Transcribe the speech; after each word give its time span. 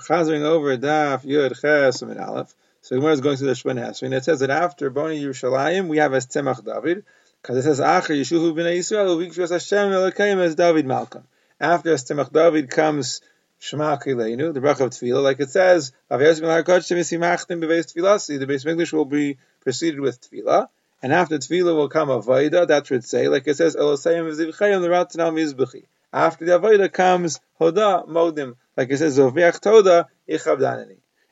Chazering 0.00 0.42
over 0.42 0.76
Daf 0.76 1.24
Yud 1.24 1.60
Ches 1.60 2.02
and 2.02 2.18
Aleph. 2.18 2.54
So 2.82 2.96
Gemara 2.96 3.12
is 3.12 3.20
going 3.20 3.36
through 3.36 3.48
the 3.48 3.52
Shemona 3.52 3.90
Esrei, 3.90 4.12
it 4.12 4.24
says 4.24 4.40
that 4.40 4.48
after 4.50 4.88
Boni 4.88 5.22
Yerushalayim 5.22 5.88
we 5.88 5.98
have 5.98 6.14
as 6.14 6.26
Tzemach 6.26 6.64
David, 6.64 7.04
because 7.42 7.58
it 7.58 7.62
says 7.62 7.78
Acher 7.78 8.18
Yeshuhu 8.18 8.54
Bnei 8.54 8.78
Yisrael 8.78 9.16
Uvikshus 9.16 9.50
Hashem 9.50 9.90
Elokeim 9.90 10.38
as 10.38 10.54
David 10.54 10.86
Malcolm. 10.86 11.24
After 11.60 11.92
as 11.92 12.04
Tzemach 12.04 12.32
David 12.32 12.70
comes 12.70 13.20
Shema 13.58 13.98
Kileinu, 13.98 14.54
the 14.54 14.60
bracha 14.60 14.80
of 14.80 14.90
Tefillah, 14.90 15.22
like 15.22 15.40
it 15.40 15.50
says, 15.50 15.92
Avayos 16.10 16.40
Milar 16.40 16.64
Kodesh 16.64 16.96
Misimachtim 16.96 17.62
Beveis 17.62 17.94
Tefillasi, 17.94 18.38
the 18.38 18.46
base 18.46 18.64
English 18.64 18.94
will 18.94 19.04
be 19.04 19.36
preceded 19.60 20.00
with 20.00 20.18
Tefillah, 20.22 20.68
and 21.02 21.12
after 21.12 21.36
Tefillah 21.36 21.76
will 21.76 21.90
come 21.90 22.08
Avodah, 22.08 22.68
that 22.68 22.86
should 22.86 23.04
say, 23.04 23.28
like 23.28 23.46
it 23.46 23.58
says, 23.58 23.76
Elosayim 23.76 24.24
Vizivchayim 24.32 24.80
L'Ratanal 24.80 25.34
Mizbechi. 25.34 25.84
After 26.10 26.46
the 26.46 26.58
Avodah 26.58 26.90
comes 26.90 27.40
Hoda 27.60 28.08
Modim, 28.08 28.56
like 28.80 28.90
it 28.90 28.96
says, 28.96 29.18
Zoviach 29.18 29.60
Toda. 29.60 30.08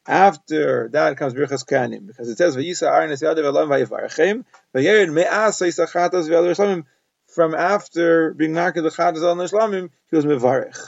After 0.07 0.88
that 0.91 1.16
comes 1.16 1.33
Birchas 1.33 1.65
Kanim, 1.66 2.07
because 2.07 2.29
it 2.29 2.37
says, 2.37 2.57
Vayisa 2.57 2.91
Arnes 2.91 3.23
Yadav 3.23 3.43
Elam 3.43 3.71
Vayivarchem, 3.71 4.45
Vayered 4.74 5.09
V'Yadar 5.09 6.84
from 7.27 7.55
after 7.55 8.34
being 8.34 8.52
knocked 8.52 8.77
the 8.77 8.91
Chatas 8.91 9.23
al 9.23 9.37
Nishlamim, 9.37 9.88
he 10.11 10.16
was 10.16 10.27
Mevarech. 10.27 10.79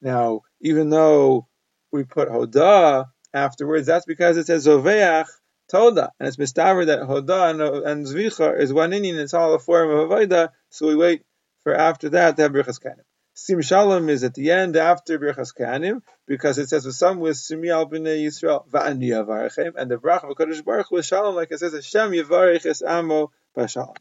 Now, 0.00 0.42
even 0.60 0.88
though 0.88 1.48
we 1.90 2.04
put 2.04 2.28
Hoda 2.28 3.06
afterwards, 3.32 3.86
that's 3.86 4.06
because 4.06 4.36
it 4.36 4.46
says 4.46 4.68
Zoveach 4.68 5.26
Toda, 5.68 6.12
and 6.20 6.28
it's 6.28 6.36
mistaver 6.36 6.86
that 6.86 7.00
Hoda 7.00 7.50
and, 7.50 7.60
and 7.60 8.06
Zvicha 8.06 8.60
is 8.60 8.72
one 8.72 8.92
Indian, 8.92 9.18
it's 9.18 9.34
all 9.34 9.54
a 9.54 9.58
form 9.58 9.90
of 9.90 10.10
Avodah, 10.10 10.50
so 10.70 10.86
we 10.86 10.94
wait 10.94 11.22
for 11.64 11.74
after 11.74 12.10
that 12.10 12.36
to 12.36 12.42
have 12.42 12.52
Birchas 12.52 12.80
Kanim. 12.80 13.02
Sim 13.36 13.62
Shalom 13.62 14.08
is 14.10 14.22
at 14.22 14.34
the 14.34 14.52
end 14.52 14.76
after 14.76 15.18
Birchas 15.18 15.52
Kanim 15.52 16.02
because 16.24 16.56
it 16.58 16.68
says 16.68 16.86
with 16.86 16.94
some 16.94 17.18
with 17.18 17.36
Simi 17.36 17.68
al 17.68 17.90
Bnei 17.90 18.24
Yisrael 18.24 18.64
Va'ani 18.68 19.72
and 19.76 19.90
the 19.90 19.98
Brach 19.98 20.22
of 20.22 20.36
Kodesh 20.36 20.64
Baruch 20.64 20.92
with 20.92 21.04
Shalom 21.04 21.34
like 21.34 21.50
it 21.50 21.58
says 21.58 21.72
Hashem 21.72 22.12
Yavarech 22.12 22.64
Es 22.64 22.80
Amo 22.80 23.32
B'Shalom. 23.56 23.96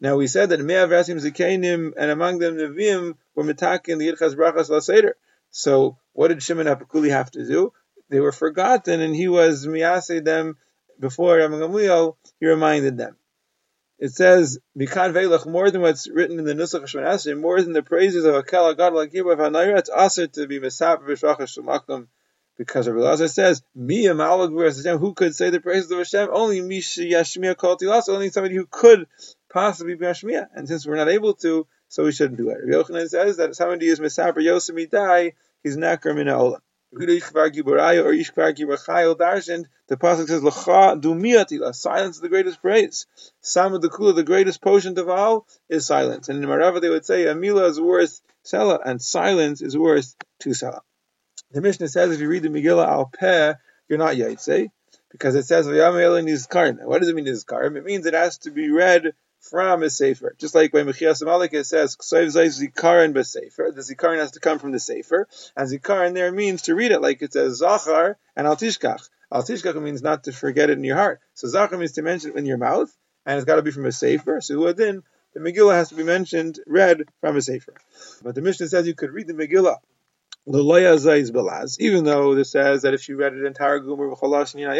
Now 0.00 0.16
we 0.16 0.28
said 0.28 0.48
that 0.48 0.60
Me'av 0.60 0.88
Rasim 0.88 1.20
Zikanim 1.20 1.92
and 1.94 2.10
among 2.10 2.38
them 2.38 2.56
Nevi'im 2.56 3.16
were 3.34 3.44
mitakin 3.44 3.98
the 3.98 4.08
Yidchas 4.08 4.34
Brachas 4.34 4.70
Laseder. 4.70 5.12
So 5.50 5.98
what 6.14 6.28
did 6.28 6.42
Shimon 6.42 6.66
HaPekuli 6.66 7.10
have 7.10 7.30
to 7.32 7.46
do? 7.46 7.74
They 8.08 8.20
were 8.20 8.32
forgotten 8.32 9.02
and 9.02 9.14
he 9.14 9.28
was 9.28 9.66
miyase 9.66 10.24
them 10.24 10.56
before 10.98 11.36
Rabbi 11.36 11.56
Gamliel, 11.56 12.16
he 12.38 12.46
reminded 12.46 12.96
them. 12.96 13.16
It 14.00 14.12
says, 14.12 14.58
Mikan 14.74 15.12
Velach, 15.12 15.46
more 15.46 15.70
than 15.70 15.82
what's 15.82 16.08
written 16.08 16.38
in 16.38 16.46
the 16.46 16.54
Nusach 16.54 16.84
Shemon 16.84 17.38
more 17.38 17.60
than 17.60 17.74
the 17.74 17.82
praises 17.82 18.24
of 18.24 18.34
Akel 18.34 18.74
God 18.74 18.94
like 18.94 19.12
Gibra 19.12 19.36
Hanayra, 19.36 19.78
it's 19.78 19.90
also 19.90 20.26
to 20.26 20.46
be 20.46 20.58
Mesap 20.58 21.02
Vishracha 21.02 21.42
Shemakim, 21.42 22.06
because 22.56 22.88
Rabbi 22.88 22.98
Lazar 22.98 23.28
says, 23.28 23.62
Mi 23.74 24.04
Hashem, 24.04 24.98
who 24.98 25.12
could 25.12 25.36
say 25.36 25.50
the 25.50 25.60
praises 25.60 25.90
of 25.90 25.98
Hashem? 25.98 26.30
Only 26.32 26.62
Mishi 26.62 27.12
Yashmiya 27.12 27.58
Kol 27.58 27.76
only 28.08 28.30
somebody 28.30 28.56
who 28.56 28.64
could 28.64 29.06
possibly 29.52 29.96
be 29.96 30.06
Yashmiya. 30.06 30.46
And 30.54 30.66
since 30.66 30.86
we're 30.86 30.96
not 30.96 31.10
able 31.10 31.34
to, 31.34 31.66
so 31.88 32.04
we 32.04 32.12
shouldn't 32.12 32.38
do 32.38 32.48
it. 32.48 32.56
Rabbi 32.64 32.82
Yochanan 32.82 33.06
says 33.06 33.36
that 33.36 33.54
somebody 33.54 33.86
is 33.86 34.00
Mesap 34.00 34.42
Yosemite, 34.42 35.34
he's 35.62 35.76
Nakar 35.76 36.16
Mina 36.16 36.38
Olam 36.38 36.60
the 36.92 37.20
pasuk 39.96 40.26
says, 40.26 40.42
"Lacha 40.42 41.00
dumiatila." 41.00 41.72
Silence 41.74 42.16
is 42.16 42.20
the 42.20 42.28
greatest 42.28 42.60
praise. 42.60 43.06
The 43.42 43.90
kula, 43.92 44.14
the 44.14 44.24
greatest 44.24 44.60
potion 44.60 44.98
of 44.98 45.08
all, 45.08 45.46
is 45.68 45.86
silence. 45.86 46.28
And 46.28 46.42
in 46.42 46.48
Marava 46.50 46.80
they 46.80 46.90
would 46.90 47.06
say, 47.06 47.26
"Amila 47.26 47.68
is 47.68 47.80
worth 47.80 48.20
sela," 48.44 48.80
and 48.84 49.00
silence 49.00 49.62
is 49.62 49.78
worth 49.78 50.16
two 50.40 50.50
sela. 50.50 50.80
The 51.52 51.60
Mishnah 51.60 51.88
says, 51.88 52.12
if 52.12 52.20
you 52.20 52.28
read 52.28 52.42
the 52.42 52.48
Megillah 52.48 52.86
al 52.86 53.06
peh, 53.06 53.54
you're 53.88 53.98
not 53.98 54.16
yaitse, 54.16 54.70
because 55.10 55.34
it 55.36 55.44
says 55.44 55.66
"V'yamel 55.66 56.22
nizkarim." 56.24 56.84
What 56.84 57.00
does 57.00 57.08
it 57.08 57.14
mean 57.14 57.26
nizkarim? 57.26 57.76
It 57.76 57.84
means 57.84 58.06
it 58.06 58.14
has 58.14 58.38
to 58.38 58.50
be 58.50 58.70
read 58.70 59.14
from 59.40 59.82
a 59.82 59.90
sefer. 59.90 60.34
Just 60.38 60.54
like 60.54 60.72
when 60.72 60.86
Mechias 60.86 61.24
Malik 61.24 61.52
says 61.64 61.96
Ksoiv 61.96 62.28
Zikarin 62.28 63.12
besefer, 63.12 63.74
the 63.74 63.80
Zikarin 63.80 64.18
has 64.18 64.32
to 64.32 64.40
come 64.40 64.58
from 64.58 64.72
the 64.72 64.80
sefer, 64.80 65.26
and 65.56 65.68
Zikarin 65.68 66.14
there 66.14 66.30
means 66.30 66.62
to 66.62 66.74
read 66.74 66.92
it 66.92 67.00
like 67.00 67.22
it 67.22 67.32
says 67.32 67.58
Zachar 67.58 68.16
and 68.36 68.46
Altishkach. 68.46 69.08
Altishkach 69.32 69.80
means 69.80 70.02
not 70.02 70.24
to 70.24 70.32
forget 70.32 70.70
it 70.70 70.78
in 70.78 70.84
your 70.84 70.96
heart. 70.96 71.20
So 71.34 71.48
Zachar 71.48 71.78
means 71.78 71.92
to 71.92 72.02
mention 72.02 72.32
it 72.32 72.36
in 72.36 72.46
your 72.46 72.58
mouth, 72.58 72.94
and 73.24 73.36
it's 73.36 73.44
got 73.44 73.56
to 73.56 73.62
be 73.62 73.70
from 73.70 73.86
a 73.86 73.92
sefer. 73.92 74.40
So 74.40 74.72
then 74.72 75.02
the 75.34 75.40
Megillah 75.40 75.74
has 75.74 75.88
to 75.90 75.94
be 75.94 76.02
mentioned, 76.02 76.58
read 76.66 77.04
from 77.20 77.36
a 77.36 77.42
sefer. 77.42 77.74
But 78.22 78.34
the 78.34 78.42
Mishnah 78.42 78.68
says 78.68 78.86
you 78.86 78.94
could 78.94 79.12
read 79.12 79.26
the 79.26 79.34
Megillah 79.34 79.78
even 80.46 82.04
though 82.04 82.34
this 82.34 82.50
says 82.50 82.82
that 82.82 82.94
if 82.94 83.08
you 83.08 83.16
read 83.16 83.34
it 83.34 83.44
in 83.44 83.52
Targum 83.52 84.00
or 84.00 84.16
Cholash 84.16 84.54
Nina 84.54 84.74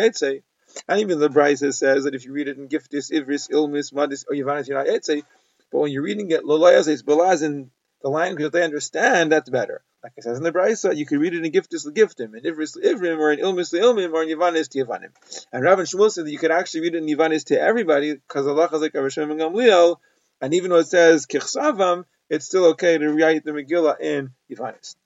and 0.89 1.01
even 1.01 1.19
the 1.19 1.29
Brisa 1.29 1.73
says 1.73 2.05
that 2.05 2.15
if 2.15 2.25
you 2.25 2.33
read 2.33 2.49
it 2.49 2.59
in 2.59 2.69
Giftis, 2.69 3.11
Ivris, 3.11 3.51
Ilmis, 3.51 3.93
Madis, 3.93 4.25
or 4.29 4.35
Yavanis, 4.35 4.69
you're 4.69 4.79
not 4.79 4.87
Etze. 4.87 5.23
But 5.71 5.79
when 5.79 5.93
you're 5.93 6.03
reading 6.03 6.31
it, 6.31 6.45
Lolayas, 6.45 6.89
it's 6.89 7.03
Belaz 7.03 7.43
in 7.43 7.71
the 8.03 8.09
language 8.09 8.43
that 8.43 8.53
they 8.53 8.65
understand, 8.65 9.31
that's 9.31 9.51
better. 9.51 9.83
Like 10.03 10.13
it 10.17 10.25
says 10.25 10.39
in 10.39 10.45
the 10.45 10.53
Brisa, 10.53 10.97
you 10.97 11.05
can 11.05 11.19
read 11.19 11.35
it 11.35 11.45
in 11.45 11.53
Giftis, 11.53 11.87
Giftim, 11.87 12.35
in 12.35 12.43
Ivris, 12.45 12.77
Ivrim, 12.83 13.19
or 13.19 13.33
in 13.33 13.39
Ilmis, 13.39 13.79
Ilmim, 13.79 14.13
or 14.13 14.23
in 14.23 14.29
Yavanis, 14.31 14.69
Yavanim. 14.75 15.11
And 15.53 15.67
and 15.67 15.81
Shmuel 15.83 16.11
said 16.11 16.25
that 16.25 16.33
you 16.33 16.39
could 16.39 16.51
actually 16.51 16.81
read 16.83 16.95
it 16.95 16.99
in 16.99 17.07
Yavanis 17.07 17.45
to 17.47 17.61
everybody, 17.61 18.15
because 18.15 18.47
Allah 18.47 18.69
is 18.73 18.81
like 18.81 18.95
Avashim 18.95 19.31
and 19.31 19.41
Gamliel, 19.41 19.97
and 20.41 20.55
even 20.55 20.71
though 20.71 20.79
it 20.79 20.87
says 20.87 21.27
Kichsavam, 21.27 22.05
it's 22.31 22.47
still 22.47 22.67
okay 22.71 22.97
to 22.97 23.13
write 23.13 23.45
the 23.45 23.51
Megillah 23.51 24.01
in 24.01 24.31
Yavanis. 24.51 24.97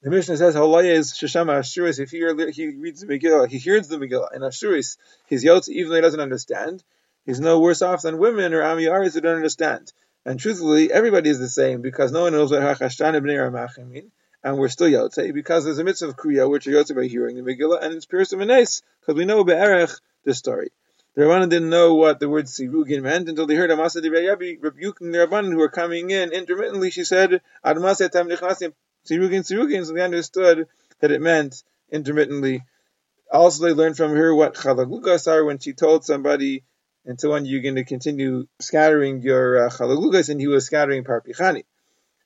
The 0.00 0.10
Mishnah 0.10 0.36
says 0.36 0.54
Halaya 0.54 0.92
is 0.92 1.12
Shashama 1.12 1.58
Ashuris. 1.58 1.98
If 1.98 2.10
he, 2.10 2.18
he 2.52 2.68
reads 2.76 3.00
the 3.00 3.06
Megillah, 3.08 3.48
he 3.48 3.58
hears 3.58 3.88
the 3.88 3.96
Megillah. 3.96 4.32
And 4.32 4.44
Ashuris, 4.44 4.96
he's 5.26 5.44
Yotzi, 5.44 5.70
even 5.70 5.90
though 5.90 5.96
he 5.96 6.02
doesn't 6.02 6.20
understand, 6.20 6.84
he's 7.26 7.40
no 7.40 7.58
worse 7.58 7.82
off 7.82 8.02
than 8.02 8.18
women 8.18 8.54
or 8.54 8.62
Amiyaris 8.62 9.14
who 9.14 9.20
don't 9.20 9.34
understand. 9.34 9.92
And 10.24 10.38
truthfully, 10.38 10.92
everybody 10.92 11.30
is 11.30 11.40
the 11.40 11.48
same 11.48 11.82
because 11.82 12.12
no 12.12 12.22
one 12.22 12.32
knows 12.32 12.52
what 12.52 12.62
Hachashtan 12.62 13.16
ibn 13.16 13.90
mean. 13.90 14.12
And 14.44 14.56
we're 14.56 14.68
still 14.68 14.88
Yotze 14.88 15.34
because 15.34 15.64
there's 15.64 15.78
a 15.78 15.84
mitzvah 15.84 16.10
of 16.10 16.16
Kriya, 16.16 16.48
which 16.48 16.68
are 16.68 16.70
Yotze 16.70 16.94
by 16.94 17.06
hearing 17.06 17.34
the 17.34 17.42
Megillah, 17.42 17.82
and 17.82 17.94
it's 17.94 18.06
Pirusim 18.06 18.38
Menes, 18.38 18.82
because 19.00 19.16
we 19.16 19.24
know 19.24 19.42
Be'erech 19.42 20.00
the 20.24 20.32
story. 20.32 20.70
The 21.16 21.22
Rabbanan 21.24 21.50
didn't 21.50 21.70
know 21.70 21.96
what 21.96 22.20
the 22.20 22.28
word 22.28 22.44
Sirugin 22.44 23.02
meant 23.02 23.28
until 23.28 23.46
they 23.46 23.56
heard 23.56 23.72
Amasa 23.72 24.00
de 24.00 24.10
rebuking 24.10 25.10
the 25.10 25.18
Rabbanan 25.18 25.50
who 25.50 25.56
were 25.56 25.68
coming 25.68 26.10
in 26.10 26.30
intermittently. 26.30 26.92
She 26.92 27.02
said, 27.02 27.40
Admasa 27.64 28.08
tam 28.08 28.28
Sirugin, 29.08 29.40
Sirugin, 29.40 29.86
so 29.86 29.92
they 29.92 30.02
understood 30.02 30.66
that 31.00 31.10
it 31.10 31.20
meant 31.20 31.62
intermittently. 31.90 32.64
Also, 33.32 33.64
they 33.64 33.72
learned 33.72 33.96
from 33.96 34.14
her 34.14 34.34
what 34.34 34.54
chalagugas 34.54 35.30
are 35.30 35.44
when 35.44 35.58
she 35.58 35.72
told 35.72 36.04
somebody, 36.04 36.64
and 37.04 37.20
so 37.20 37.32
on, 37.32 37.44
you're 37.44 37.62
going 37.62 37.76
to 37.76 37.84
continue 37.84 38.46
scattering 38.60 39.22
your 39.22 39.66
uh, 39.66 39.70
chalagugas, 39.70 40.28
and 40.28 40.40
he 40.40 40.46
was 40.46 40.66
scattering 40.66 41.04
parpichani. 41.04 41.64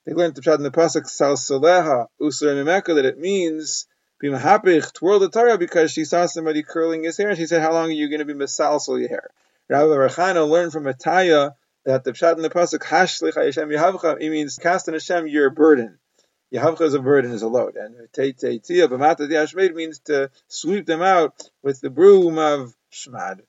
They 0.05 0.15
learned 0.15 0.35
the 0.35 0.53
in 0.55 0.63
the 0.65 0.71
pasuk 0.71 1.07
sal 1.07 1.37
soleha 1.37 2.07
usur 2.21 2.65
that 2.65 3.05
it 3.05 3.19
means 3.19 3.87
be 4.19 4.29
mahapich, 4.29 4.93
twirl 4.93 5.21
the 5.21 5.29
Torah 5.29 5.59
because 5.59 5.93
she 5.93 6.05
saw 6.05 6.27
somebody 6.27 6.63
curling 6.65 7.05
his 7.05 7.17
hair, 7.17 7.29
and 7.29 7.39
she 7.39 7.47
said, 7.47 7.63
"How 7.63 7.73
long 7.73 7.91
are 7.91 7.93
you 7.93 8.09
going 8.09 8.19
to 8.19 8.25
be 8.25 8.35
masalsal 8.35 8.99
your 8.99 9.09
hair?" 9.09 9.31
Rabbi 9.69 9.95
Rachana 9.95 10.49
learned 10.49 10.73
from 10.73 10.85
Ataya 10.85 11.55
that 11.85 12.03
the 12.05 12.13
pshat 12.13 12.37
in 12.37 12.43
the 12.43 12.51
pasuk 12.51 12.81
hashlich 12.81 13.35
Hashem 13.35 13.69
yahavcha 13.69 14.21
it 14.21 14.31
means 14.31 14.59
cast 14.59 14.89
on 14.89 14.95
Hashem 14.95 15.29
your 15.29 15.51
burden. 15.51 15.99
Yahavcha 16.53 16.83
is 16.83 16.95
a 16.95 17.01
burden, 17.01 17.33
is 17.33 17.43
a 17.43 17.49
load. 17.49 17.77
And 17.77 17.97
Teitia, 18.13 18.89
Bamata 18.89 19.29
Yashmed 19.29 19.75
means 19.75 20.01
to 20.01 20.31
sweep 20.49 20.87
them 20.87 21.03
out 21.03 21.51
with 21.63 21.81
the 21.81 21.91
broom 21.91 22.39
of 22.39 22.75
Shmad. 22.93 23.43